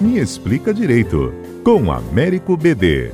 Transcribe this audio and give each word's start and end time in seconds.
Me 0.00 0.18
Explica 0.18 0.72
Direito, 0.74 1.32
com 1.64 1.90
Américo 1.90 2.56
BD. 2.56 3.10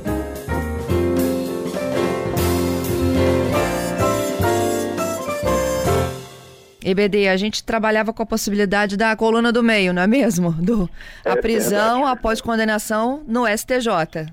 EBD, 6.85 7.29
a 7.29 7.37
gente 7.37 7.63
trabalhava 7.63 8.11
com 8.11 8.21
a 8.23 8.25
possibilidade 8.25 8.97
da 8.97 9.15
coluna 9.15 9.51
do 9.53 9.63
meio, 9.63 9.93
não 9.93 10.01
é 10.01 10.07
mesmo? 10.07 10.51
Do, 10.51 10.89
a 11.25 11.31
É 11.31 11.35
prisão 11.41 11.99
verdade. 11.99 12.17
após 12.17 12.41
condenação 12.41 13.23
no 13.25 13.45
STJ. 13.47 14.27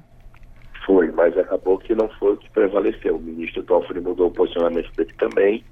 Foi, 0.84 1.10
mas 1.12 1.36
acabou 1.38 1.78
que 1.78 1.94
não 1.94 2.08
foi 2.18 2.32
o 2.32 2.36
que 2.36 2.50
prevaleceu. 2.50 3.16
O 3.16 3.20
ministro 3.20 3.62
Toffoli 3.62 4.00
mudou 4.00 4.26
o 4.26 4.30
posicionamento 4.32 4.90
dele 4.96 5.12
também 5.16 5.64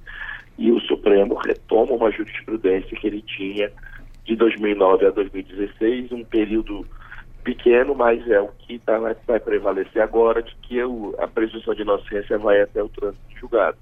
e 0.56 0.70
o 0.70 0.78
Supremo 0.80 1.34
retoma 1.34 1.92
uma 1.92 2.12
jurisprudência 2.12 2.96
que 2.96 3.06
ele 3.08 3.22
tinha 3.22 3.70
de 4.28 4.36
2009 4.36 5.06
a 5.06 5.10
2016, 5.10 6.12
um 6.12 6.22
período 6.22 6.86
pequeno, 7.42 7.94
mas 7.94 8.28
é 8.28 8.38
o 8.38 8.48
que 8.48 8.78
tá, 8.78 8.98
vai 9.26 9.40
prevalecer 9.40 10.02
agora, 10.02 10.42
de 10.42 10.54
que 10.60 10.82
o- 10.84 11.14
a 11.18 11.26
presunção 11.26 11.74
de 11.74 11.80
inocência 11.80 12.36
vai 12.36 12.60
até 12.60 12.82
o 12.82 12.90
trânsito 12.90 13.24
julgado. 13.40 13.78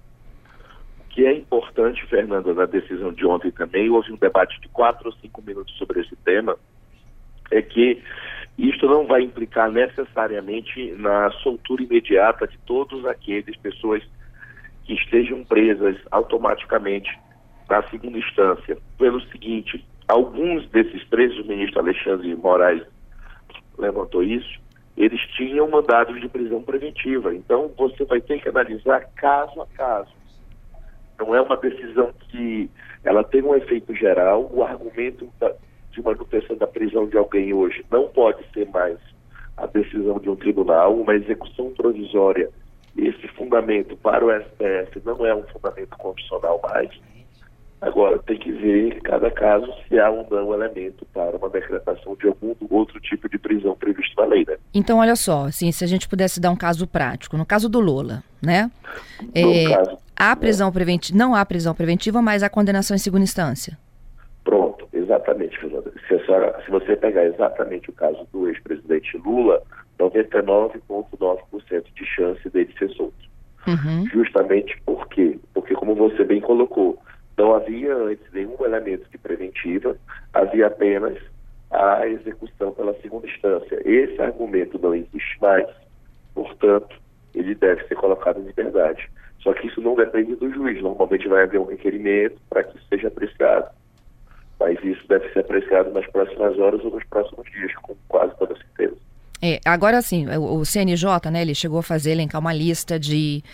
O 1.00 1.04
que 1.08 1.26
é 1.26 1.32
importante, 1.32 2.06
Fernanda, 2.06 2.54
na 2.54 2.64
decisão 2.64 3.12
de 3.12 3.26
ontem 3.26 3.50
também, 3.50 3.90
houve 3.90 4.12
um 4.12 4.16
debate 4.16 4.60
de 4.60 4.68
quatro 4.68 5.08
ou 5.08 5.16
cinco 5.16 5.42
minutos 5.42 5.76
sobre 5.76 6.00
esse 6.00 6.14
tema, 6.14 6.56
é 7.50 7.60
que 7.60 8.00
isto 8.56 8.86
não 8.86 9.04
vai 9.04 9.22
implicar 9.22 9.68
necessariamente 9.72 10.92
na 10.92 11.32
soltura 11.42 11.82
imediata 11.82 12.46
de 12.46 12.56
todos 12.58 13.04
aqueles 13.04 13.56
pessoas 13.56 14.00
que 14.84 14.94
estejam 14.94 15.42
presas 15.42 15.96
automaticamente 16.12 17.10
na 17.68 17.82
segunda 17.88 18.16
instância. 18.18 18.78
Pelo 18.96 19.20
seguinte, 19.22 19.84
alguns 20.08 20.68
desses 20.70 21.02
presos, 21.04 21.38
o 21.40 21.48
ministro 21.48 21.80
Alexandre 21.80 22.28
de 22.28 22.36
Moraes 22.36 22.82
levantou 23.78 24.22
isso, 24.22 24.60
eles 24.96 25.20
tinham 25.36 25.68
mandados 25.68 26.18
de 26.20 26.28
prisão 26.28 26.62
preventiva. 26.62 27.34
Então, 27.34 27.70
você 27.76 28.04
vai 28.04 28.20
ter 28.20 28.40
que 28.40 28.48
analisar 28.48 29.06
caso 29.16 29.60
a 29.60 29.66
caso. 29.66 30.10
Não 31.18 31.34
é 31.34 31.40
uma 31.40 31.56
decisão 31.56 32.12
que 32.30 32.70
ela 33.04 33.22
tem 33.22 33.42
um 33.42 33.54
efeito 33.54 33.94
geral. 33.94 34.50
O 34.52 34.62
argumento 34.62 35.28
da, 35.38 35.52
de 35.90 36.02
manutenção 36.02 36.56
da 36.56 36.66
prisão 36.66 37.06
de 37.06 37.16
alguém 37.16 37.52
hoje 37.52 37.84
não 37.90 38.08
pode 38.08 38.42
ser 38.52 38.68
mais 38.70 38.98
a 39.56 39.66
decisão 39.66 40.18
de 40.18 40.30
um 40.30 40.36
tribunal. 40.36 40.94
Uma 40.94 41.14
execução 41.14 41.72
provisória, 41.72 42.50
esse 42.96 43.28
fundamento 43.28 43.96
para 43.98 44.24
o 44.24 44.30
STF 44.30 45.02
não 45.04 45.24
é 45.26 45.34
um 45.34 45.42
fundamento 45.44 45.96
constitucional 45.98 46.60
mais. 46.62 46.90
Agora, 47.80 48.18
tem 48.20 48.38
que 48.38 48.50
ver 48.50 49.00
cada 49.02 49.30
caso 49.30 49.70
se 49.86 49.98
há 49.98 50.08
ou 50.10 50.26
não 50.30 50.52
elemento 50.54 51.06
para 51.12 51.36
uma 51.36 51.48
decretação 51.50 52.16
de 52.16 52.26
algum 52.26 52.54
outro 52.70 52.98
tipo 53.00 53.28
de 53.28 53.38
prisão 53.38 53.76
previsto 53.76 54.18
na 54.20 54.26
lei, 54.26 54.44
né? 54.46 54.56
Então, 54.72 54.98
olha 54.98 55.14
só, 55.14 55.44
assim, 55.44 55.70
se 55.70 55.84
a 55.84 55.86
gente 55.86 56.08
pudesse 56.08 56.40
dar 56.40 56.50
um 56.50 56.56
caso 56.56 56.86
prático, 56.86 57.36
no 57.36 57.44
caso 57.44 57.68
do 57.68 57.78
Lula, 57.78 58.22
né? 58.42 58.70
No 59.22 59.52
É, 59.52 59.68
caso, 59.76 59.98
há 60.16 60.34
prisão 60.34 60.72
preventiva, 60.72 61.18
não 61.18 61.34
há 61.34 61.44
prisão 61.44 61.74
preventiva, 61.74 62.22
mas 62.22 62.42
há 62.42 62.48
condenação 62.48 62.94
em 62.94 62.98
segunda 62.98 63.24
instância. 63.24 63.78
Pronto, 64.42 64.88
exatamente, 64.92 65.58
Fernanda. 65.60 65.92
Se, 66.08 66.18
senhora- 66.24 66.58
se 66.64 66.70
você 66.70 66.96
pegar 66.96 67.24
exatamente 67.26 67.90
o 67.90 67.92
caso 67.92 68.26
do 68.32 68.48
ex-presidente 68.48 69.18
Lula, 69.18 69.60
99,9% 69.98 71.84
de 71.94 72.06
chance 72.06 72.48
dele 72.50 72.72
ser 72.78 72.88
solto. 72.90 73.14
Uhum. 73.66 74.06
Justamente 74.12 74.80
por 74.84 75.08
quê? 75.08 75.38
Porque, 75.52 75.74
como 75.74 75.94
você 75.94 76.24
bem 76.24 76.40
colocou, 76.40 76.98
não 77.36 77.54
havia 77.54 77.94
antes 77.94 78.24
nenhum 78.32 78.56
elemento 78.64 79.08
de 79.10 79.18
preventiva, 79.18 79.96
havia 80.32 80.66
apenas 80.66 81.18
a 81.70 82.06
execução 82.06 82.72
pela 82.72 82.94
segunda 83.00 83.26
instância. 83.26 83.80
Esse 83.84 84.20
argumento 84.20 84.78
não 84.78 84.94
existe 84.94 85.40
mais, 85.40 85.66
portanto, 86.34 86.96
ele 87.34 87.54
deve 87.54 87.86
ser 87.86 87.96
colocado 87.96 88.40
em 88.40 88.44
liberdade. 88.44 89.08
Só 89.42 89.52
que 89.52 89.66
isso 89.66 89.80
não 89.80 89.94
depende 89.94 90.34
do 90.36 90.50
juiz, 90.52 90.82
normalmente 90.82 91.28
vai 91.28 91.42
haver 91.42 91.60
um 91.60 91.66
requerimento 91.66 92.40
para 92.48 92.64
que 92.64 92.76
isso 92.76 92.86
seja 92.88 93.08
apreciado. 93.08 93.70
Mas 94.58 94.82
isso 94.82 95.06
deve 95.06 95.30
ser 95.32 95.40
apreciado 95.40 95.92
nas 95.92 96.06
próximas 96.06 96.58
horas 96.58 96.82
ou 96.82 96.90
nos 96.90 97.04
próximos 97.04 97.48
dias, 97.50 97.74
com 97.76 97.94
quase 98.08 98.34
toda 98.38 98.56
certeza. 98.56 98.96
É, 99.42 99.60
agora 99.66 100.00
sim, 100.00 100.26
o, 100.28 100.64
CNJ, 100.64 101.30
né, 101.30 101.42
ele 101.42 101.54
chegou 101.54 101.78
a 101.78 101.82
fazer, 101.82 102.12
elencar 102.12 102.40
uma 102.40 102.54
lista 102.54 102.98
de 102.98 103.44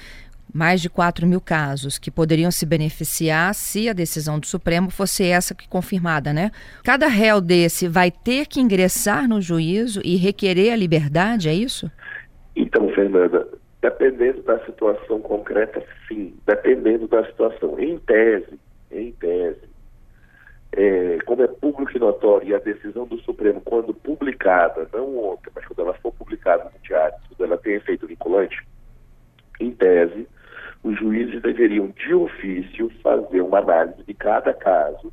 mais 0.53 0.81
de 0.81 0.91
4 0.91 1.27
mil 1.27 1.41
casos 1.41 1.99
que 1.99 2.11
poderiam 2.11 2.51
se 2.51 2.67
beneficiar 2.67 3.55
se 3.55 3.89
a 3.89 3.93
decisão 3.93 4.39
do 4.39 4.47
Supremo 4.47 4.91
fosse 4.91 5.25
essa 5.25 5.55
que 5.55 5.69
confirmada, 5.69 6.33
né? 6.33 6.51
Cada 6.85 7.07
réu 7.07 7.41
desse 7.41 7.89
vai 7.89 8.11
ter 8.11 8.47
que 8.47 8.61
ingressar 8.61 9.29
no 9.29 9.41
juízo 9.41 10.01
e 10.05 10.17
requerer 10.17 10.73
a 10.73 10.77
liberdade, 10.77 11.49
é 11.49 11.55
isso? 11.55 11.91
Então, 12.55 12.89
Fernanda, 12.91 13.49
dependendo 13.81 14.43
da 14.43 14.59
situação 14.65 15.21
concreta, 15.21 15.83
sim. 16.07 16.35
Dependendo 16.47 17.09
da 17.09 17.25
situação. 17.27 17.79
Em 17.79 17.99
tese, 17.99 18.59
em 18.91 19.13
tese, 19.13 19.73
é, 20.73 21.19
como 21.27 21.43
é 21.43 21.49
público 21.49 21.97
e 21.97 22.01
notório 22.01 22.49
e 22.49 22.55
a 22.55 22.59
decisão 22.59 23.07
do 23.07 23.19
Supremo, 23.21 23.61
quando 23.61 23.93
publicada, 23.93 24.89
não 24.93 25.19
ontem, 25.19 25.51
mas 25.55 25.67
quando 25.67 25.81
ela 25.81 25.95
for 25.95 26.13
publicada 26.13 26.65
no 26.65 26.79
diário, 26.83 27.17
quando 27.29 27.51
ela 27.51 27.59
tem 27.59 27.75
efeito 27.75 28.07
vinculante, 28.07 28.57
em 29.61 29.71
tese, 29.73 30.27
os 30.83 30.99
juízes 30.99 31.41
deveriam, 31.43 31.89
de 31.89 32.15
ofício, 32.15 32.91
fazer 33.03 33.41
uma 33.41 33.59
análise 33.59 34.03
de 34.05 34.15
cada 34.15 34.53
caso 34.53 35.13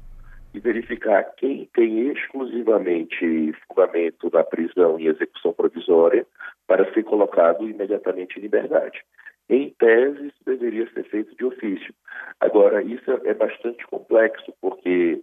e 0.53 0.59
verificar 0.59 1.23
quem 1.37 1.69
tem 1.73 2.11
exclusivamente 2.11 3.53
fundamento 3.67 4.29
na 4.33 4.43
prisão 4.43 4.99
e 4.99 5.07
execução 5.07 5.53
provisória 5.53 6.25
para 6.67 6.91
ser 6.93 7.03
colocado 7.03 7.67
imediatamente 7.67 8.39
em 8.39 8.41
liberdade. 8.41 8.99
Em 9.47 9.69
tese, 9.79 10.27
isso 10.27 10.43
deveria 10.45 10.89
ser 10.91 11.03
feito 11.05 11.35
de 11.35 11.45
ofício. 11.45 11.93
Agora, 12.39 12.81
isso 12.83 13.11
é 13.25 13.33
bastante 13.33 13.85
complexo, 13.87 14.53
porque 14.61 15.21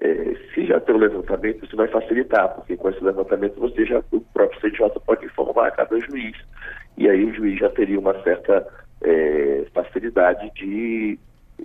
eh, 0.00 0.34
se 0.54 0.66
já 0.66 0.80
tem 0.80 0.94
o 0.94 0.98
levantamento, 0.98 1.64
isso 1.64 1.76
vai 1.76 1.88
facilitar, 1.88 2.54
porque 2.54 2.76
com 2.76 2.88
esse 2.90 3.02
levantamento 3.02 3.58
você 3.58 3.84
já, 3.84 4.02
o 4.10 4.20
próprio 4.20 4.60
CNJ 4.60 4.90
pode 5.06 5.26
informar 5.26 5.68
a 5.68 5.70
cada 5.70 5.98
juiz, 6.00 6.36
e 6.96 7.08
aí 7.08 7.24
o 7.24 7.34
juiz 7.34 7.58
já 7.58 7.68
teria 7.70 7.98
uma 7.98 8.14
certa 8.22 8.66
eh, 9.02 9.66
facilidade 9.72 10.50
de 10.54 11.18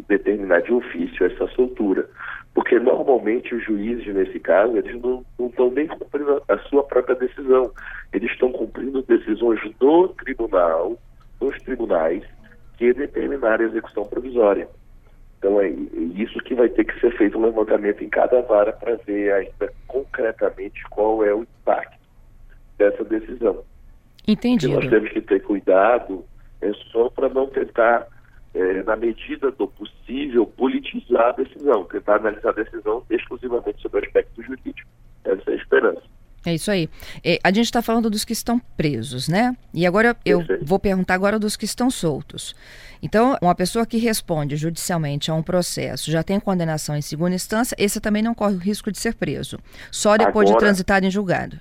determinar 0.07 0.61
de 0.61 0.73
ofício 0.73 1.25
essa 1.25 1.47
soltura. 1.49 2.07
Porque 2.53 2.77
normalmente 2.79 3.55
os 3.55 3.63
juízes, 3.63 4.13
nesse 4.13 4.39
caso, 4.39 4.77
eles 4.77 5.01
não, 5.01 5.23
estão 5.39 5.71
nem 5.71 5.87
cumprindo 5.87 6.41
a 6.49 6.57
sua 6.59 6.83
própria 6.83 7.15
decisão. 7.15 7.71
Eles 8.11 8.31
estão 8.31 8.51
cumprindo 8.51 9.01
decisões 9.03 9.59
do 9.79 10.09
tribunal, 10.09 10.97
dos 11.39 11.57
tribunais, 11.63 12.23
que 12.77 12.93
determinaram 12.93 13.65
a 13.65 13.67
execução 13.69 14.03
provisória. 14.05 14.67
Então 15.37 15.59
é 15.59 15.69
isso 15.69 16.37
que 16.39 16.53
vai 16.53 16.69
ter 16.69 16.83
que 16.83 16.99
ser 16.99 17.17
feito 17.17 17.37
um 17.37 17.45
levantamento 17.45 18.03
em 18.03 18.09
cada 18.09 18.41
vara 18.41 18.73
para 18.73 18.95
ver 18.97 19.33
ainda 19.33 19.73
concretamente 19.87 20.83
qual 20.89 21.23
é 21.25 21.33
o 21.33 21.41
impacto 21.41 21.97
dessa 22.77 23.03
decisão. 23.03 23.63
Entendido. 24.27 24.75
nós 24.75 24.87
temos 24.87 25.09
que 25.09 25.21
ter 25.21 25.41
cuidado 25.41 26.23
é 26.95 27.09
para 27.09 27.29
não 27.29 27.47
tentar, 27.47 28.07
eh, 28.53 28.83
na 28.83 28.95
medida 28.95 29.51
do 29.51 29.67
possível, 29.67 30.45
politizar 30.45 31.29
a 31.29 31.31
decisão, 31.31 31.83
tentar 31.85 32.15
analisar 32.17 32.49
a 32.49 32.53
decisão 32.63 33.03
exclusivamente 33.09 33.81
sobre 33.81 34.01
o 34.01 34.05
aspecto 34.05 34.41
jurídico. 34.43 34.89
Essa 35.23 35.51
é 35.51 35.53
a 35.53 35.55
esperança. 35.57 36.01
É 36.43 36.55
isso 36.55 36.71
aí. 36.71 36.89
É, 37.23 37.37
a 37.43 37.49
gente 37.51 37.65
está 37.65 37.83
falando 37.83 38.09
dos 38.09 38.25
que 38.25 38.33
estão 38.33 38.57
presos, 38.75 39.29
né? 39.29 39.55
E 39.71 39.85
agora 39.85 40.17
eu 40.25 40.43
vou 40.63 40.79
perguntar 40.79 41.13
agora 41.13 41.37
dos 41.37 41.55
que 41.55 41.65
estão 41.65 41.91
soltos. 41.91 42.55
Então, 42.99 43.37
uma 43.43 43.53
pessoa 43.53 43.85
que 43.85 43.97
responde 43.97 44.55
judicialmente 44.55 45.29
a 45.29 45.35
um 45.35 45.43
processo, 45.43 46.09
já 46.09 46.23
tem 46.23 46.39
condenação 46.39 46.95
em 46.95 47.01
segunda 47.01 47.35
instância, 47.35 47.75
esse 47.77 48.01
também 48.01 48.23
não 48.23 48.33
corre 48.33 48.55
o 48.55 48.59
risco 48.59 48.91
de 48.91 48.97
ser 48.97 49.13
preso. 49.13 49.59
Só 49.91 50.17
depois 50.17 50.47
de 50.47 50.53
Agora- 50.53 50.65
transitado 50.65 51.05
em 51.05 51.11
julgado. 51.11 51.59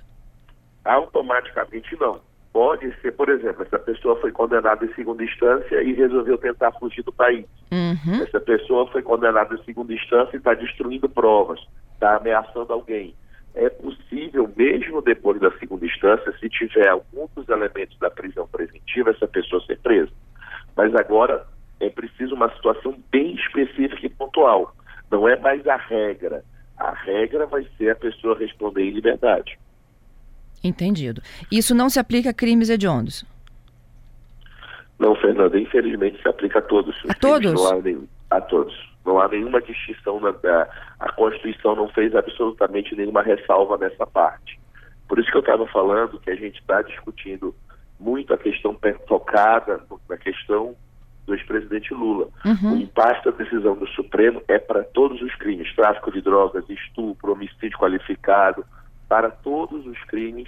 Automaticamente 0.83 1.95
não. 1.99 2.19
Pode 2.53 2.93
ser, 3.01 3.13
por 3.13 3.29
exemplo, 3.29 3.63
essa 3.63 3.79
pessoa 3.79 4.19
foi 4.19 4.31
condenada 4.31 4.85
em 4.85 4.93
segunda 4.93 5.23
instância 5.23 5.81
e 5.81 5.93
resolveu 5.93 6.37
tentar 6.37 6.71
fugir 6.73 7.01
do 7.01 7.11
país. 7.11 7.45
Uhum. 7.71 8.23
Essa 8.23 8.41
pessoa 8.41 8.87
foi 8.91 9.01
condenada 9.01 9.55
em 9.55 9.63
segunda 9.63 9.93
instância 9.93 10.35
e 10.35 10.37
está 10.37 10.53
destruindo 10.53 11.07
provas, 11.07 11.59
está 11.93 12.17
ameaçando 12.17 12.73
alguém. 12.73 13.15
É 13.55 13.69
possível, 13.69 14.49
mesmo 14.55 15.01
depois 15.01 15.39
da 15.39 15.51
segunda 15.59 15.85
instância, 15.85 16.33
se 16.39 16.49
tiver 16.49 16.89
algum 16.89 17.27
dos 17.35 17.47
elementos 17.47 17.97
da 17.99 18.09
prisão 18.09 18.47
preventiva, 18.47 19.11
essa 19.11 19.27
pessoa 19.27 19.63
ser 19.65 19.79
presa. 19.79 20.11
Mas 20.75 20.93
agora 20.95 21.45
é 21.79 21.89
preciso 21.89 22.35
uma 22.35 22.53
situação 22.53 22.97
bem 23.11 23.33
específica 23.35 24.05
e 24.05 24.09
pontual. 24.09 24.73
Não 25.09 25.27
é 25.27 25.37
mais 25.37 25.65
a 25.67 25.77
regra. 25.77 26.43
A 26.77 26.91
regra 26.91 27.45
vai 27.45 27.65
ser 27.77 27.91
a 27.91 27.95
pessoa 27.95 28.37
responder 28.37 28.83
em 28.83 28.91
liberdade. 28.91 29.57
Entendido. 30.63 31.21
Isso 31.51 31.73
não 31.73 31.89
se 31.89 31.99
aplica 31.99 32.29
a 32.29 32.33
crimes 32.33 32.69
hediondos. 32.69 33.25
Não, 34.99 35.15
Fernanda, 35.15 35.59
infelizmente 35.59 36.21
se 36.21 36.27
aplica 36.27 36.59
a 36.59 36.61
todos. 36.61 36.95
os 37.03 37.09
A 37.09 37.13
todos? 37.15 37.53
Não 37.53 37.67
há 37.71 37.81
nenhum, 37.81 38.07
a 38.29 38.39
todos. 38.41 38.91
Não 39.03 39.19
há 39.19 39.27
nenhuma 39.27 39.59
distinção. 39.61 40.19
Na, 40.19 40.31
na- 40.43 40.67
a 40.99 41.11
Constituição 41.13 41.75
não 41.75 41.87
fez 41.89 42.15
absolutamente 42.15 42.95
nenhuma 42.95 43.23
ressalva 43.23 43.77
nessa 43.77 44.05
parte. 44.05 44.59
Por 45.07 45.17
isso 45.19 45.29
que 45.31 45.37
eu 45.37 45.41
estava 45.41 45.65
falando 45.67 46.19
que 46.19 46.29
a 46.29 46.35
gente 46.35 46.59
está 46.59 46.81
discutindo 46.83 47.53
muito 47.99 48.33
a 48.33 48.37
questão 48.37 48.77
focada 49.07 49.81
na 50.07 50.17
questão 50.17 50.75
do 51.25 51.33
ex-presidente 51.35 51.93
Lula. 51.93 52.27
Uhum. 52.45 52.73
O 52.73 52.77
impacto 52.81 53.31
da 53.31 53.37
decisão 53.43 53.75
do 53.75 53.87
Supremo 53.89 54.41
é 54.47 54.57
para 54.59 54.83
todos 54.83 55.21
os 55.21 55.33
crimes, 55.35 55.73
tráfico 55.75 56.11
de 56.11 56.21
drogas, 56.21 56.63
estupro, 56.69 57.31
homicídio 57.33 57.77
qualificado, 57.77 58.63
para 59.11 59.29
todos 59.29 59.85
os 59.85 60.01
crimes, 60.05 60.47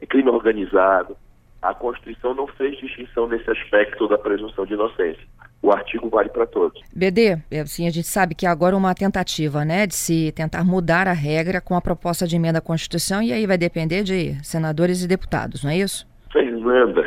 é 0.00 0.04
crime 0.04 0.28
organizado. 0.30 1.16
A 1.62 1.72
Constituição 1.72 2.34
não 2.34 2.48
fez 2.48 2.76
distinção 2.76 3.28
nesse 3.28 3.48
aspecto 3.48 4.08
da 4.08 4.18
presunção 4.18 4.66
de 4.66 4.74
inocência. 4.74 5.22
O 5.62 5.70
artigo 5.70 6.08
vale 6.08 6.28
para 6.28 6.44
todos. 6.44 6.82
BD, 6.92 7.38
assim, 7.62 7.86
a 7.86 7.90
gente 7.90 8.08
sabe 8.08 8.34
que 8.34 8.46
agora 8.46 8.76
uma 8.76 8.96
tentativa, 8.96 9.64
né, 9.64 9.86
de 9.86 9.94
se 9.94 10.32
tentar 10.32 10.64
mudar 10.64 11.06
a 11.06 11.12
regra 11.12 11.60
com 11.60 11.76
a 11.76 11.80
proposta 11.80 12.26
de 12.26 12.34
emenda 12.34 12.58
à 12.58 12.60
Constituição 12.60 13.22
e 13.22 13.32
aí 13.32 13.46
vai 13.46 13.56
depender 13.56 14.02
de 14.02 14.34
senadores 14.44 15.04
e 15.04 15.06
deputados, 15.06 15.62
não 15.62 15.70
é 15.70 15.76
isso? 15.76 16.04
Fernanda, 16.32 17.04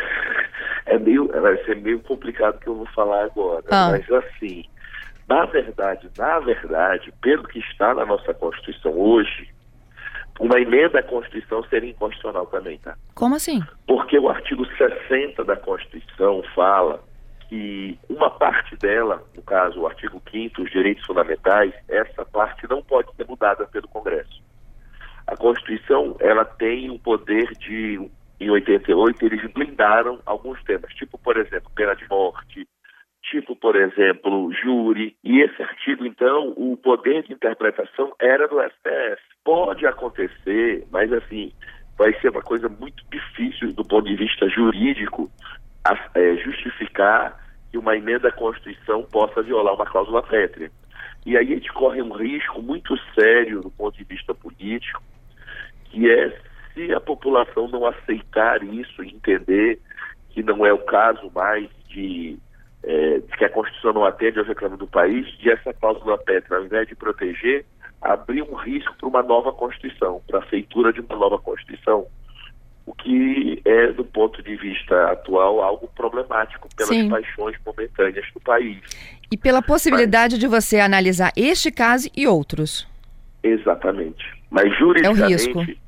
é 0.85 0.97
meio, 0.97 1.27
vai 1.27 1.57
ser 1.65 1.75
meio 1.81 1.99
complicado 1.99 2.59
que 2.59 2.67
eu 2.67 2.75
vou 2.75 2.87
falar 2.95 3.25
agora, 3.25 3.65
ah. 3.71 3.89
mas 3.91 4.09
assim, 4.09 4.63
na 5.27 5.43
verdade, 5.47 6.09
na 6.17 6.39
verdade, 6.39 7.11
pelo 7.21 7.43
que 7.43 7.59
está 7.59 7.93
na 7.93 8.05
nossa 8.05 8.33
Constituição 8.33 8.97
hoje, 8.97 9.51
uma 10.39 10.59
emenda 10.59 10.99
à 10.99 11.03
Constituição 11.03 11.63
seria 11.65 11.91
inconstitucional 11.91 12.45
também, 12.47 12.77
tá? 12.79 12.95
Como 13.15 13.35
assim? 13.35 13.61
Porque 13.87 14.17
o 14.17 14.29
artigo 14.29 14.65
60 14.77 15.43
da 15.43 15.55
Constituição 15.55 16.43
fala 16.55 17.03
que 17.49 17.97
uma 18.09 18.29
parte 18.29 18.75
dela, 18.77 19.23
no 19.35 19.43
caso 19.43 19.81
o 19.81 19.87
artigo 19.87 20.21
5 20.31 20.61
os 20.61 20.71
direitos 20.71 21.05
fundamentais, 21.05 21.73
essa 21.87 22.25
parte 22.25 22.67
não 22.67 22.81
pode 22.81 23.13
ser 23.15 23.27
mudada 23.27 23.65
pelo 23.67 23.87
Congresso. 23.87 24.41
A 25.27 25.37
Constituição, 25.37 26.15
ela 26.19 26.43
tem 26.43 26.89
o 26.89 26.99
poder 26.99 27.51
de 27.59 28.09
em 28.39 28.49
88, 28.49 29.25
eles 29.25 29.53
blindaram 29.53 30.19
alguns 30.25 30.61
temas, 30.63 30.93
tipo, 30.95 31.17
por 31.17 31.37
exemplo, 31.37 31.71
pena 31.75 31.95
de 31.95 32.07
morte, 32.09 32.67
tipo, 33.23 33.55
por 33.55 33.75
exemplo, 33.75 34.51
júri. 34.53 35.15
E 35.23 35.41
esse 35.41 35.61
artigo, 35.61 36.05
então, 36.05 36.53
o 36.57 36.75
poder 36.75 37.23
de 37.23 37.33
interpretação 37.33 38.13
era 38.19 38.47
do 38.47 38.61
STF. 38.61 39.22
Pode 39.53 39.85
acontecer, 39.85 40.83
mas 40.89 41.13
assim, 41.13 41.53
vai 41.95 42.11
ser 42.19 42.29
uma 42.29 42.41
coisa 42.41 42.67
muito 42.67 43.03
difícil 43.11 43.71
do 43.73 43.85
ponto 43.85 44.07
de 44.09 44.15
vista 44.15 44.49
jurídico 44.49 45.29
a, 45.85 45.95
é, 46.15 46.37
justificar 46.37 47.39
que 47.69 47.77
uma 47.77 47.95
emenda 47.95 48.29
à 48.29 48.31
Constituição 48.31 49.03
possa 49.03 49.43
violar 49.43 49.75
uma 49.75 49.85
cláusula 49.85 50.23
pétrea. 50.23 50.71
E 51.23 51.37
aí 51.37 51.51
a 51.51 51.55
gente 51.55 51.71
corre 51.71 52.01
um 52.01 52.13
risco 52.13 52.63
muito 52.63 52.97
sério 53.13 53.61
do 53.61 53.69
ponto 53.69 53.95
de 53.95 54.03
vista 54.05 54.33
político, 54.33 55.03
que 55.85 56.09
é 56.09 56.35
se 56.73 56.91
a 56.91 56.99
população 56.99 57.67
não 57.67 57.85
aceitar 57.85 58.63
isso 58.63 59.03
e 59.03 59.13
entender 59.13 59.79
que 60.31 60.41
não 60.41 60.65
é 60.65 60.73
o 60.73 60.79
caso 60.79 61.31
mais 61.31 61.69
de, 61.89 62.39
é, 62.81 63.19
de 63.19 63.37
que 63.37 63.45
a 63.45 63.49
Constituição 63.49 63.93
não 63.93 64.03
atende 64.03 64.39
aos 64.39 64.47
reclames 64.47 64.79
do 64.79 64.87
país, 64.87 65.27
de 65.37 65.51
essa 65.51 65.71
cláusula 65.75 66.17
pétrea, 66.17 66.57
ao 66.57 66.65
invés 66.65 66.87
de 66.87 66.95
proteger, 66.95 67.63
abrir 68.03 68.41
um 68.41 68.55
risco 68.55 68.93
para 68.97 69.07
uma 69.07 69.23
nova 69.23 69.51
Constituição, 69.51 70.21
para 70.27 70.39
a 70.39 70.41
feitura 70.43 70.91
de 70.91 71.01
uma 71.01 71.15
nova 71.15 71.37
Constituição. 71.39 72.05
O 72.85 72.93
que 72.93 73.61
é, 73.63 73.93
do 73.93 74.03
ponto 74.03 74.43
de 74.43 74.55
vista 74.57 75.11
atual, 75.11 75.61
algo 75.61 75.87
problemático 75.95 76.67
pelas 76.75 76.89
Sim. 76.89 77.09
paixões 77.09 77.55
momentâneas 77.65 78.25
do 78.33 78.41
país. 78.41 78.79
E 79.31 79.37
pela 79.37 79.61
possibilidade 79.61 80.35
Mas, 80.35 80.39
de 80.41 80.47
você 80.47 80.79
analisar 80.79 81.31
este 81.37 81.71
caso 81.71 82.09
e 82.15 82.27
outros. 82.27 82.85
Exatamente. 83.41 84.23
Mas 84.49 84.77
juridicamente, 84.77 85.79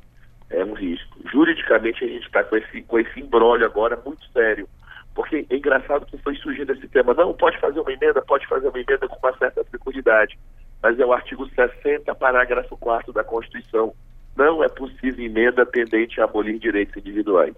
é 0.50 0.60
é 0.62 0.64
um 0.64 0.74
risco. 0.74 1.18
Juridicamente 1.32 2.04
a 2.04 2.08
gente 2.08 2.26
está 2.26 2.44
com 2.44 2.56
esse, 2.56 2.82
com 2.84 3.00
esse 3.00 3.20
embrólio 3.20 3.66
agora 3.66 4.00
muito 4.06 4.26
sério. 4.32 4.68
Porque 5.14 5.46
é 5.50 5.56
engraçado 5.56 6.06
que 6.06 6.18
foi 6.18 6.36
surgindo 6.36 6.72
esse 6.74 6.88
tema. 6.88 7.14
Não, 7.14 7.34
pode 7.34 7.60
fazer 7.60 7.80
uma 7.80 7.92
emenda, 7.92 8.22
pode 8.22 8.46
fazer 8.48 8.68
uma 8.68 8.80
emenda 8.80 9.08
com 9.08 9.18
uma 9.18 9.38
certa 9.38 9.64
tranquilidade. 9.64 10.38
Mas 10.82 11.00
é 11.00 11.06
o 11.06 11.14
artigo 11.14 11.48
60, 11.48 12.14
parágrafo 12.16 12.78
4 12.78 13.12
da 13.14 13.24
Constituição. 13.24 13.94
Não 14.36 14.64
é 14.64 14.68
possível 14.68 15.26
emenda 15.26 15.66
tendente 15.66 16.20
a 16.20 16.26
abolir 16.26 16.60
direitos 16.60 16.96
individuais. 16.98 17.56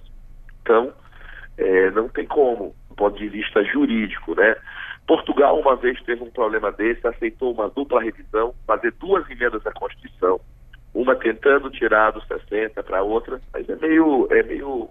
Então, 0.61 0.93
é, 1.57 1.91
não 1.91 2.07
tem 2.07 2.25
como, 2.25 2.75
do 2.89 2.95
ponto 2.95 3.17
de 3.17 3.27
vista 3.27 3.63
jurídico, 3.63 4.35
né? 4.35 4.55
Portugal 5.07 5.59
uma 5.59 5.75
vez 5.75 6.01
teve 6.03 6.23
um 6.23 6.29
problema 6.29 6.71
desse, 6.71 7.07
aceitou 7.07 7.53
uma 7.53 7.69
dupla 7.69 8.01
revisão, 8.01 8.53
fazer 8.65 8.91
duas 8.99 9.27
emendas 9.29 9.65
à 9.65 9.71
Constituição 9.71 10.39
uma 10.97 11.15
tentando 11.15 11.69
tirar 11.69 12.11
dos 12.11 12.25
60 12.27 12.81
para 12.81 13.03
outra, 13.03 13.39
mas 13.53 13.69
é 13.69 13.75
meio, 13.75 14.27
é 14.31 14.41
meio 14.41 14.89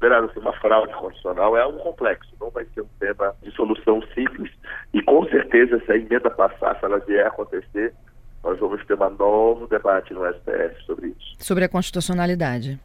considerado 0.00 0.32
uma 0.36 0.52
fraude 0.54 0.94
constitucional, 0.94 1.56
é 1.56 1.60
algo 1.60 1.78
complexo, 1.78 2.30
não 2.40 2.50
vai 2.50 2.64
ser 2.74 2.80
um 2.80 2.88
tema 2.98 3.34
de 3.42 3.50
solução 3.52 4.02
simples. 4.14 4.50
E 4.94 5.02
com 5.02 5.24
certeza, 5.26 5.78
se 5.84 5.92
a 5.92 5.96
emenda 5.96 6.30
passar, 6.30 6.78
se 6.78 6.84
ela 6.84 6.98
vier 7.00 7.24
a 7.24 7.28
acontecer, 7.28 7.92
nós 8.42 8.58
vamos 8.58 8.84
ter 8.86 8.94
um 8.94 9.10
novo 9.10 9.66
debate 9.66 10.14
no 10.14 10.26
STF 10.26 10.82
sobre 10.86 11.08
isso. 11.08 11.36
Sobre 11.38 11.64
a 11.64 11.68
constitucionalidade 11.68 12.80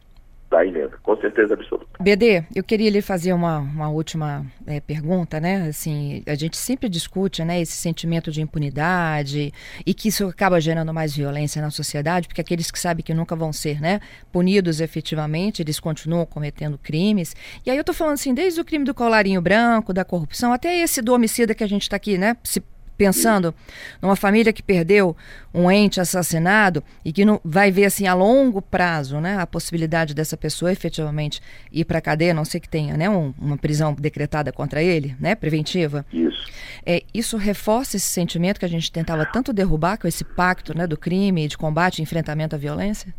da 0.50 0.64
emenda, 0.64 0.96
com 1.02 1.16
certeza 1.16 1.54
absoluta. 1.54 1.85
BD, 2.00 2.44
eu 2.54 2.62
queria 2.62 2.90
lhe 2.90 3.00
fazer 3.00 3.32
uma, 3.32 3.58
uma 3.58 3.88
última 3.88 4.44
é, 4.66 4.80
pergunta, 4.80 5.40
né? 5.40 5.68
Assim, 5.68 6.22
a 6.26 6.34
gente 6.34 6.56
sempre 6.56 6.88
discute, 6.88 7.44
né, 7.44 7.60
esse 7.60 7.72
sentimento 7.72 8.30
de 8.30 8.42
impunidade 8.42 9.52
e 9.84 9.94
que 9.94 10.08
isso 10.08 10.26
acaba 10.26 10.60
gerando 10.60 10.92
mais 10.92 11.16
violência 11.16 11.60
na 11.62 11.70
sociedade, 11.70 12.28
porque 12.28 12.40
aqueles 12.40 12.70
que 12.70 12.78
sabem 12.78 13.04
que 13.04 13.14
nunca 13.14 13.34
vão 13.34 13.52
ser, 13.52 13.80
né, 13.80 14.00
punidos 14.30 14.80
efetivamente, 14.80 15.62
eles 15.62 15.80
continuam 15.80 16.26
cometendo 16.26 16.78
crimes. 16.78 17.34
E 17.64 17.70
aí 17.70 17.76
eu 17.76 17.84
tô 17.84 17.92
falando 17.92 18.14
assim, 18.14 18.34
desde 18.34 18.60
o 18.60 18.64
crime 18.64 18.84
do 18.84 18.94
colarinho 18.94 19.40
branco, 19.40 19.92
da 19.92 20.04
corrupção, 20.04 20.52
até 20.52 20.78
esse 20.78 21.00
do 21.00 21.14
homicida 21.14 21.54
que 21.54 21.64
a 21.64 21.68
gente 21.68 21.82
está 21.82 21.96
aqui, 21.96 22.18
né, 22.18 22.36
se 22.44 22.62
pensando 22.96 23.54
numa 24.00 24.16
família 24.16 24.52
que 24.52 24.62
perdeu 24.62 25.16
um 25.52 25.70
ente 25.70 26.00
assassinado 26.00 26.82
e 27.04 27.12
que 27.12 27.24
não 27.24 27.40
vai 27.44 27.70
ver 27.70 27.86
assim 27.86 28.06
a 28.06 28.14
longo 28.14 28.60
prazo, 28.60 29.20
né, 29.20 29.38
a 29.38 29.46
possibilidade 29.46 30.14
dessa 30.14 30.36
pessoa 30.36 30.72
efetivamente 30.72 31.40
ir 31.72 31.84
para 31.84 31.98
a 31.98 32.00
cadeia, 32.02 32.34
não 32.34 32.44
sei 32.44 32.60
que 32.60 32.68
tenha, 32.68 32.96
né, 32.96 33.08
um, 33.08 33.32
uma 33.38 33.56
prisão 33.56 33.94
decretada 33.94 34.52
contra 34.52 34.82
ele, 34.82 35.14
né, 35.20 35.34
preventiva. 35.34 36.04
Isso. 36.12 36.46
É, 36.84 37.02
isso 37.12 37.36
reforça 37.36 37.96
esse 37.96 38.06
sentimento 38.06 38.58
que 38.58 38.64
a 38.64 38.68
gente 38.68 38.90
tentava 38.90 39.24
tanto 39.26 39.52
derrubar 39.52 39.98
com 39.98 40.06
esse 40.06 40.24
pacto, 40.24 40.76
né, 40.76 40.86
do 40.86 40.96
crime, 40.96 41.48
de 41.48 41.56
combate 41.56 41.98
e 41.98 42.02
enfrentamento 42.02 42.54
à 42.54 42.58
violência. 42.58 43.14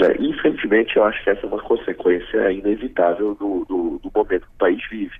É, 0.00 0.16
infelizmente, 0.18 0.96
eu 0.96 1.04
acho 1.04 1.22
que 1.22 1.30
essa 1.30 1.44
é 1.44 1.46
uma 1.46 1.62
consequência 1.62 2.50
inevitável 2.50 3.34
do, 3.34 3.66
do, 3.66 4.00
do 4.02 4.10
momento 4.14 4.46
que 4.46 4.54
o 4.54 4.58
país 4.58 4.80
vive 4.90 5.12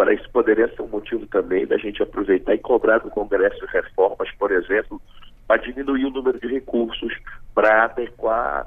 Agora, 0.00 0.14
isso 0.14 0.30
poderia 0.30 0.66
ser 0.74 0.80
um 0.80 0.88
motivo 0.88 1.26
também 1.26 1.66
da 1.66 1.76
gente 1.76 2.02
aproveitar 2.02 2.54
e 2.54 2.58
cobrar 2.58 3.00
do 3.00 3.10
Congresso 3.10 3.66
reformas, 3.66 4.30
por 4.38 4.50
exemplo, 4.50 4.98
para 5.46 5.60
diminuir 5.60 6.06
o 6.06 6.10
número 6.10 6.40
de 6.40 6.46
recursos, 6.46 7.12
para 7.54 7.84
adequar 7.84 8.66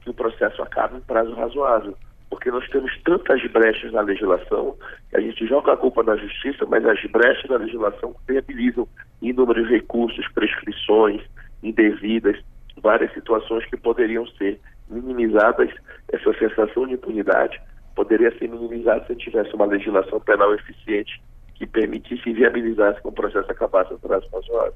que 0.00 0.08
o 0.08 0.14
processo 0.14 0.62
acabe 0.62 0.96
em 0.96 1.00
prazo 1.02 1.34
razoável. 1.34 1.94
Porque 2.30 2.50
nós 2.50 2.66
temos 2.70 2.98
tantas 3.02 3.42
brechas 3.52 3.92
na 3.92 4.00
legislação 4.00 4.74
que 5.10 5.18
a 5.18 5.20
gente 5.20 5.46
joga 5.46 5.74
a 5.74 5.76
culpa 5.76 6.02
na 6.02 6.16
justiça, 6.16 6.64
mas 6.64 6.82
as 6.86 7.02
brechas 7.10 7.50
na 7.50 7.58
legislação 7.58 8.16
viabilizam 8.26 8.88
inúmeros 9.20 9.68
recursos, 9.68 10.26
prescrições 10.32 11.20
indevidas, 11.62 12.42
várias 12.82 13.12
situações 13.12 13.66
que 13.66 13.76
poderiam 13.76 14.26
ser 14.28 14.58
minimizadas, 14.88 15.68
essa 16.10 16.32
sensação 16.38 16.86
de 16.86 16.94
impunidade 16.94 17.60
poderia 18.00 18.34
ser 18.38 18.48
minimizado 18.48 19.06
se 19.06 19.14
tivesse 19.14 19.54
uma 19.54 19.66
legislação 19.66 20.18
penal 20.20 20.54
eficiente 20.54 21.20
que 21.54 21.66
permitisse 21.66 22.30
e 22.30 22.32
viabilizasse 22.32 22.98
que 22.98 23.06
o 23.06 23.12
processo 23.12 23.50
acabasse 23.52 23.94
prazo 23.96 24.26
razoável. 24.32 24.72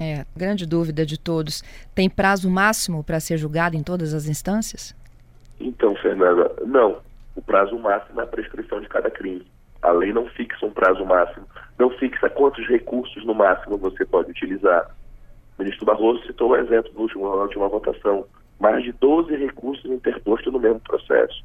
É, 0.00 0.26
grande 0.36 0.66
dúvida 0.66 1.06
de 1.06 1.16
todos. 1.16 1.62
Tem 1.94 2.10
prazo 2.10 2.50
máximo 2.50 3.04
para 3.04 3.20
ser 3.20 3.38
julgado 3.38 3.76
em 3.76 3.82
todas 3.84 4.12
as 4.12 4.26
instâncias? 4.26 4.92
Então, 5.60 5.94
Fernanda, 5.94 6.50
não. 6.66 6.98
O 7.36 7.42
prazo 7.42 7.78
máximo 7.78 8.20
é 8.20 8.24
a 8.24 8.26
prescrição 8.26 8.80
de 8.80 8.88
cada 8.88 9.08
crime. 9.08 9.46
A 9.80 9.92
lei 9.92 10.12
não 10.12 10.26
fixa 10.26 10.66
um 10.66 10.70
prazo 10.70 11.04
máximo, 11.04 11.46
não 11.78 11.90
fixa 11.90 12.28
quantos 12.28 12.66
recursos 12.66 13.24
no 13.24 13.34
máximo 13.34 13.78
você 13.78 14.04
pode 14.04 14.32
utilizar. 14.32 14.90
O 15.56 15.62
ministro 15.62 15.86
Barroso 15.86 16.26
citou 16.26 16.50
o 16.50 16.56
exemplo 16.56 16.90
no 16.92 17.02
último, 17.02 17.36
na 17.36 17.42
última 17.42 17.68
votação. 17.68 18.26
Mais 18.58 18.82
de 18.82 18.90
12 18.90 19.36
recursos 19.36 19.84
interpostos 19.88 20.52
no 20.52 20.58
mesmo 20.58 20.80
processo. 20.80 21.44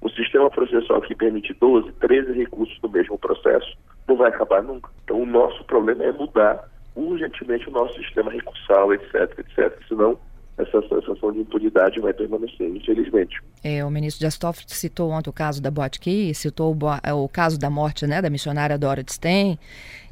O 0.00 0.10
sistema 0.10 0.50
processual 0.50 1.00
que 1.00 1.14
permite 1.14 1.54
12, 1.54 1.92
13 1.92 2.32
recursos 2.32 2.78
no 2.82 2.88
mesmo 2.88 3.18
processo 3.18 3.76
não 4.06 4.16
vai 4.16 4.28
acabar 4.28 4.62
nunca. 4.62 4.90
Então, 5.04 5.20
o 5.20 5.26
nosso 5.26 5.64
problema 5.64 6.04
é 6.04 6.12
mudar 6.12 6.68
urgentemente 6.94 7.68
o 7.68 7.72
nosso 7.72 7.94
sistema 8.02 8.30
recursal, 8.30 8.92
etc, 8.94 9.38
etc. 9.38 9.76
Senão, 9.88 10.18
essa 10.58 10.80
sensação 10.88 11.32
de 11.32 11.40
impunidade 11.40 12.00
vai 12.00 12.14
permanecer, 12.14 12.68
infelizmente. 12.68 13.38
É, 13.62 13.84
o 13.84 13.90
ministro 13.90 14.20
Dias 14.20 14.38
Toffoli 14.38 14.66
citou 14.68 15.10
ontem 15.10 15.28
o 15.28 15.32
caso 15.32 15.60
da 15.60 15.70
Botki, 15.70 16.32
citou 16.34 16.74
o, 16.74 16.78
é, 17.02 17.12
o, 17.12 17.28
caso 17.28 17.58
da 17.58 17.68
morte 17.68 18.06
né, 18.06 18.22
da 18.22 18.30
missionária 18.30 18.78
Dorothy 18.78 19.12
Stein, 19.12 19.58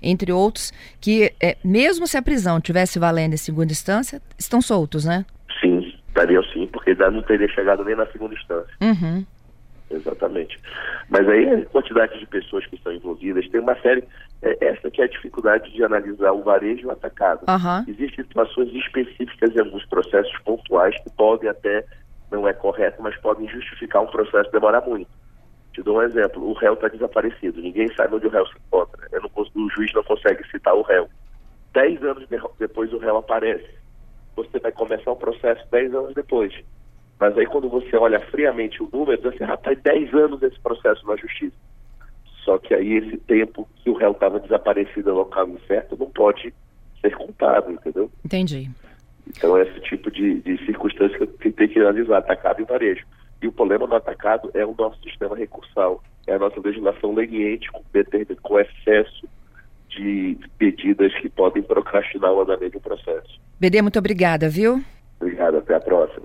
entre 0.02 0.32
outros, 0.32 0.72
que 1.00 1.32
é, 1.42 1.56
mesmo 1.64 2.06
se 2.06 2.16
a 2.18 2.22
prisão 2.22 2.60
tivesse 2.60 2.98
valendo 2.98 3.32
em 3.32 3.38
segunda 3.38 3.72
instância, 3.72 4.20
estão 4.38 4.60
soltos, 4.60 5.06
né? 5.06 5.24
Sim, 5.60 5.94
estariam 6.08 6.42
sim 6.44 6.64
Sim, 6.64 6.68
porque 6.72 6.94
não 6.94 7.22
teria 7.22 7.48
chegado 7.48 7.84
nem 7.84 7.96
na 7.96 8.06
segunda 8.06 8.34
instância. 8.34 8.74
Uhum. 8.80 9.24
Exatamente. 9.94 10.58
Mas 11.08 11.28
aí 11.28 11.48
a 11.48 11.66
quantidade 11.66 12.18
de 12.18 12.26
pessoas 12.26 12.66
que 12.66 12.74
estão 12.74 12.92
envolvidas, 12.92 13.48
tem 13.48 13.60
uma 13.60 13.78
série. 13.80 14.04
É, 14.42 14.66
essa 14.66 14.90
que 14.90 15.00
é 15.00 15.04
a 15.04 15.08
dificuldade 15.08 15.72
de 15.72 15.82
analisar 15.82 16.32
o 16.32 16.42
varejo 16.42 16.88
o 16.88 16.90
atacado. 16.90 17.44
Uhum. 17.48 17.84
Existem 17.88 18.24
situações 18.24 18.72
específicas 18.74 19.54
em 19.54 19.60
alguns 19.60 19.86
processos 19.86 20.36
pontuais 20.40 20.94
que 21.02 21.10
podem 21.10 21.48
até, 21.48 21.84
não 22.30 22.46
é 22.46 22.52
correto, 22.52 23.02
mas 23.02 23.16
podem 23.18 23.48
justificar 23.48 24.02
um 24.02 24.06
processo 24.06 24.50
demorar 24.50 24.82
muito. 24.82 25.10
Te 25.72 25.82
dou 25.82 25.98
um 25.98 26.02
exemplo, 26.02 26.46
o 26.46 26.52
réu 26.52 26.74
está 26.74 26.88
desaparecido, 26.88 27.60
ninguém 27.60 27.92
sabe 27.94 28.14
onde 28.14 28.26
o 28.26 28.30
réu 28.30 28.46
se 28.46 28.54
encontra. 28.66 29.08
Não, 29.12 29.30
o 29.34 29.70
juiz 29.70 29.92
não 29.94 30.04
consegue 30.04 30.46
citar 30.48 30.74
o 30.74 30.82
réu. 30.82 31.08
Dez 31.72 32.02
anos 32.02 32.28
depois 32.58 32.92
o 32.92 32.98
réu 32.98 33.16
aparece. 33.16 33.68
Você 34.36 34.58
vai 34.58 34.72
começar 34.72 35.10
um 35.10 35.16
processo 35.16 35.64
dez 35.70 35.92
anos 35.94 36.14
depois 36.14 36.54
mas 37.24 37.38
aí 37.38 37.46
quando 37.46 37.70
você 37.70 37.96
olha 37.96 38.20
friamente 38.20 38.82
o 38.82 38.88
número, 38.92 39.22
você 39.22 39.38
já 39.38 39.54
está 39.54 39.72
10 39.72 40.12
anos 40.12 40.42
esse 40.42 40.60
processo 40.60 41.06
na 41.06 41.16
justiça. 41.16 41.56
Só 42.44 42.58
que 42.58 42.74
aí 42.74 42.98
esse 42.98 43.16
tempo 43.16 43.66
que 43.76 43.88
o 43.88 43.94
réu 43.94 44.12
estava 44.12 44.38
desaparecido 44.38 45.10
no 45.10 45.16
local 45.16 45.48
incerto 45.48 45.96
não 45.98 46.10
pode 46.10 46.52
ser 47.00 47.16
contado, 47.16 47.72
entendeu? 47.72 48.10
Entendi. 48.22 48.70
Então 49.26 49.56
é 49.56 49.62
esse 49.62 49.80
tipo 49.80 50.10
de, 50.10 50.40
de 50.42 50.58
circunstância 50.66 51.26
que 51.26 51.50
tem 51.50 51.66
que 51.66 51.80
analisar, 51.80 52.18
atacado 52.18 52.60
e 52.60 52.66
varejo. 52.66 53.06
E 53.40 53.48
o 53.48 53.52
problema 53.52 53.86
do 53.86 53.94
atacado 53.94 54.50
é 54.52 54.66
o 54.66 54.74
nosso 54.78 55.02
sistema 55.02 55.34
recursal, 55.34 56.02
é 56.26 56.34
a 56.34 56.38
nossa 56.38 56.60
legislação 56.60 57.14
leniente 57.14 57.72
com, 57.72 57.82
com 58.42 58.60
excesso 58.60 59.26
de 59.88 60.36
medidas 60.60 61.14
que 61.22 61.30
podem 61.30 61.62
procrastinar 61.62 62.32
o 62.32 62.42
andamento 62.42 62.78
do 62.78 62.80
processo. 62.82 63.40
BD, 63.58 63.80
muito 63.80 63.98
obrigada, 63.98 64.46
viu? 64.46 64.84
Obrigado, 65.18 65.56
até 65.56 65.74
a 65.74 65.80
próxima. 65.80 66.23